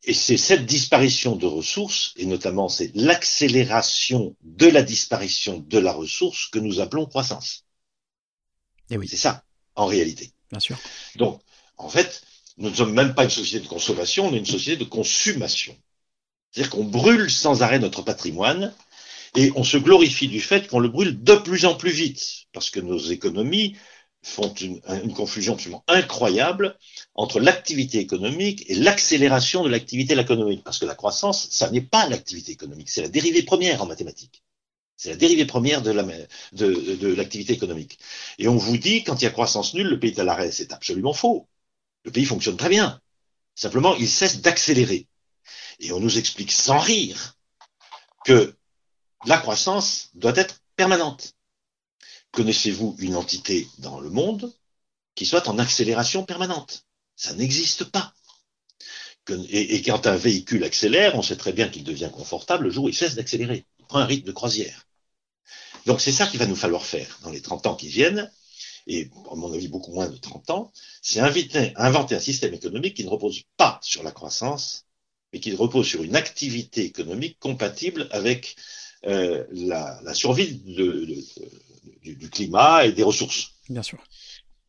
[0.07, 5.93] Et c'est cette disparition de ressources, et notamment c'est l'accélération de la disparition de la
[5.93, 7.65] ressource que nous appelons croissance.
[8.91, 9.09] Et eh oui.
[9.09, 9.45] C'est ça,
[9.77, 10.33] en réalité.
[10.51, 10.79] Bien sûr.
[11.17, 11.41] Donc,
[11.79, 12.23] en fait,
[12.59, 15.77] nous ne sommes même pas une société de consommation, on est une société de consommation.
[16.51, 18.75] C'est-à-dire qu'on brûle sans arrêt notre patrimoine
[19.37, 22.71] et on se glorifie du fait qu'on le brûle de plus en plus vite, parce
[22.71, 23.77] que nos économies
[24.25, 26.77] font une, une confusion absolument incroyable
[27.15, 30.65] entre l'activité économique et l'accélération de l'activité économique.
[30.65, 34.43] Parce que la croissance, ça n'est pas l'activité économique, c'est la dérivée première en mathématiques.
[34.97, 37.99] C'est la dérivée première de l'activité de, de, économique.
[38.39, 40.53] Et on vous dit, quand il y a croissance nulle, le pays est à l'arrêt.
[40.53, 41.49] C'est absolument faux.
[42.05, 43.01] Le pays fonctionne très bien.
[43.55, 45.07] Simplement, il cesse d'accélérer.
[45.81, 47.37] Et on nous explique sans rire
[48.25, 48.57] que
[49.27, 51.35] la croissance doit être permanente.
[52.35, 54.53] Connaissez-vous une entité dans le monde
[55.15, 56.85] qui soit en accélération permanente?
[57.15, 58.13] Ça n'existe pas.
[59.49, 62.89] Et, quand un véhicule accélère, on sait très bien qu'il devient confortable le jour où
[62.89, 63.65] il cesse d'accélérer.
[63.79, 64.87] Il prend un rythme de croisière.
[65.87, 68.31] Donc c'est ça qu'il va nous falloir faire dans les 30 ans qui viennent,
[68.87, 70.73] et à mon avis beaucoup moins de 30 ans,
[71.03, 74.87] c'est inventer, un système économique qui ne repose pas sur la croissance,
[75.33, 78.57] mais qui repose sur une activité économique compatible avec
[79.07, 81.17] euh, la, survie de,
[82.05, 83.53] du, du, climat et des ressources.
[83.69, 83.99] Bien sûr.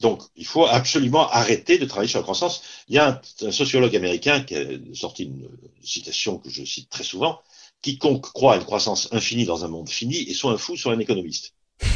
[0.01, 2.63] Donc, il faut absolument arrêter de travailler sur la croissance.
[2.87, 5.47] Il y a un, un sociologue américain qui a sorti une
[5.83, 7.39] citation que je cite très souvent.
[7.81, 10.93] Quiconque croit à une croissance infinie dans un monde fini est soit un fou, soit
[10.93, 11.53] un économiste.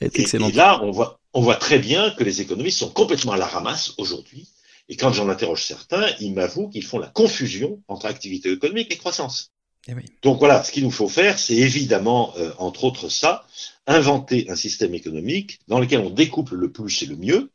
[0.00, 3.36] et, et, là, on voit, on voit très bien que les économistes sont complètement à
[3.36, 4.48] la ramasse aujourd'hui.
[4.88, 8.98] Et quand j'en interroge certains, ils m'avouent qu'ils font la confusion entre activité économique et
[8.98, 9.51] croissance.
[9.88, 10.04] Oui.
[10.22, 13.44] Donc voilà, ce qu'il nous faut faire, c'est évidemment, euh, entre autres ça,
[13.86, 17.50] inventer un système économique dans lequel on découple le plus et le mieux.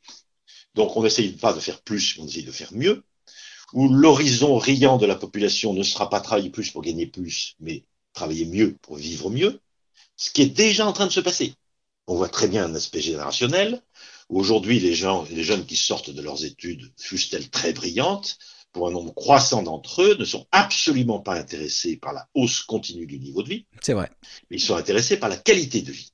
[0.75, 3.03] Donc on n'essaye pas de faire plus, on essaye de faire mieux.
[3.73, 7.83] Où l'horizon riant de la population ne sera pas travailler plus pour gagner plus, mais
[8.13, 9.59] travailler mieux pour vivre mieux.
[10.17, 11.53] Ce qui est déjà en train de se passer.
[12.07, 13.81] On voit très bien un aspect générationnel,
[14.29, 18.37] aujourd'hui les gens, les jeunes qui sortent de leurs études, fussent-elles très brillantes,
[18.77, 23.07] pour un nombre croissant d'entre eux, ne sont absolument pas intéressés par la hausse continue
[23.07, 23.65] du niveau de vie.
[23.81, 24.11] C'est vrai.
[24.51, 26.11] Mais ils sont intéressés par la qualité de vie.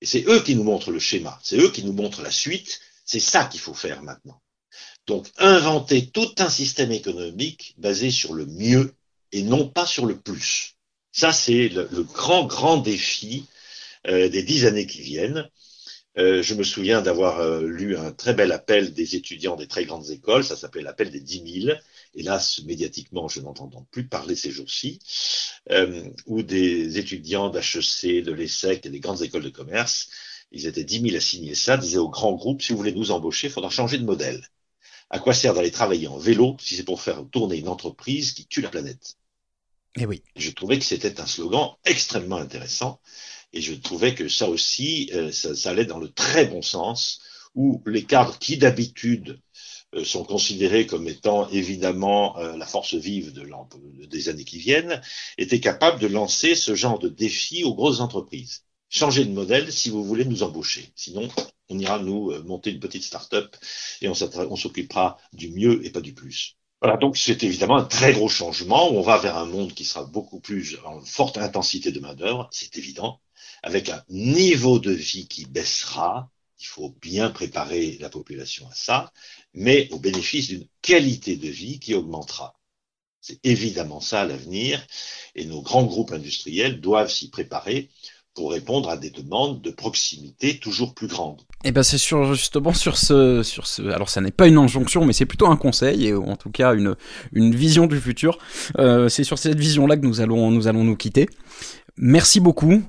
[0.00, 2.78] Et c'est eux qui nous montrent le schéma, c'est eux qui nous montrent la suite,
[3.04, 4.40] c'est ça qu'il faut faire maintenant.
[5.08, 8.94] Donc inventer tout un système économique basé sur le mieux
[9.32, 10.76] et non pas sur le plus.
[11.10, 13.46] Ça, c'est le, le, grand, grand défi
[14.06, 15.48] euh, des dix années qui viennent.
[16.16, 19.84] Euh, je me souviens d'avoir euh, lu un très bel appel des étudiants des très
[19.84, 21.80] grandes écoles, ça s'appelle l'appel des dix mille.
[22.14, 25.00] Hélas, médiatiquement, je n'entends plus parler ces jours-ci,
[25.70, 30.10] euh, où des étudiants d'HEC, de l'ESSEC et des grandes écoles de commerce,
[30.52, 33.10] ils étaient dix mille à signer ça, disaient au grand groupe, si vous voulez nous
[33.10, 34.48] embaucher, il faudra changer de modèle.
[35.10, 38.46] À quoi sert d'aller travailler en vélo si c'est pour faire tourner une entreprise qui
[38.46, 39.16] tue la planète?
[39.96, 40.22] Et Eh oui.
[40.36, 43.00] Je trouvais que c'était un slogan extrêmement intéressant.
[43.52, 47.20] Et je trouvais que ça aussi, euh, ça, ça, allait dans le très bon sens,
[47.54, 49.40] où les cadres qui d'habitude
[50.02, 53.46] sont considérés comme étant évidemment euh, la force vive de
[54.06, 55.00] des années qui viennent,
[55.38, 58.64] étaient capables de lancer ce genre de défi aux grosses entreprises.
[58.88, 60.90] Changez de modèle si vous voulez nous embaucher.
[60.96, 61.28] Sinon,
[61.68, 63.56] on ira nous monter une petite start-up
[64.00, 66.56] et on s'occupera du mieux et pas du plus.
[66.80, 68.92] Voilà, donc c'est évidemment un très gros changement.
[68.92, 72.76] On va vers un monde qui sera beaucoup plus en forte intensité de main-d'œuvre, c'est
[72.76, 73.20] évident
[73.64, 76.30] avec un niveau de vie qui baissera.
[76.60, 79.12] Il faut bien préparer la population à ça,
[79.52, 82.58] mais au bénéfice d'une qualité de vie qui augmentera.
[83.20, 84.86] C'est évidemment ça l'avenir,
[85.34, 87.90] et nos grands groupes industriels doivent s'y préparer
[88.34, 91.40] pour répondre à des demandes de proximité toujours plus grandes.
[91.62, 95.06] Et ben c'est sur justement sur ce sur ce alors ça n'est pas une injonction
[95.06, 96.96] mais c'est plutôt un conseil et en tout cas une
[97.32, 98.38] une vision du futur.
[98.78, 101.28] Euh, c'est sur cette vision là que nous allons nous allons nous quitter.
[101.96, 102.82] Merci beaucoup.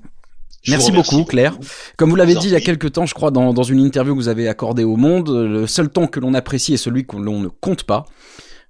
[0.66, 1.57] Je Merci beaucoup, Claire.
[1.95, 4.16] Comme vous l'avez dit il y a quelques temps, je crois, dans, dans une interview
[4.16, 7.18] que vous avez accordée au Monde, le seul temps que l'on apprécie est celui que
[7.18, 8.05] l'on ne compte pas.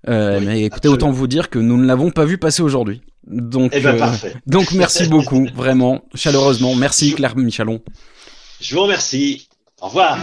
[0.10, 0.96] Euh, oui, mais écoutez, absolument.
[0.96, 3.02] autant vous dire que nous ne l'avons pas vu passer aujourd'hui.
[3.26, 4.08] Donc, eh ben, euh,
[4.46, 6.76] donc merci beaucoup, vraiment, chaleureusement.
[6.76, 7.80] Merci, Claire Michalon.
[8.60, 9.48] Je vous remercie.
[9.82, 10.20] Au revoir.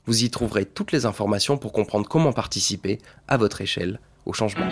[0.05, 4.67] Vous y trouverez toutes les informations pour comprendre comment participer, à votre échelle, au changement.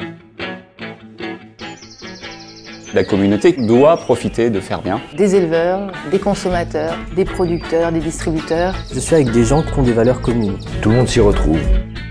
[2.93, 5.01] La communauté doit profiter de faire bien.
[5.15, 8.75] Des éleveurs, des consommateurs, des producteurs, des distributeurs.
[8.93, 10.57] Je suis avec des gens qui ont des valeurs communes.
[10.81, 11.61] Tout le monde s'y retrouve.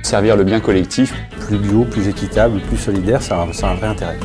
[0.03, 1.13] Servir le bien collectif.
[1.39, 4.19] Plus bio, plus équitable, plus solidaire, ça a, ça a un vrai intérêt.